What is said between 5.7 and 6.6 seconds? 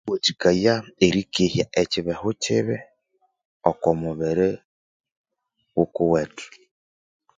wukuwethu.